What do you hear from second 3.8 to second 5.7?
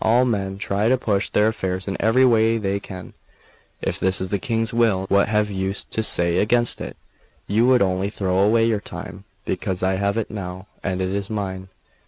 If this is the King's will, what have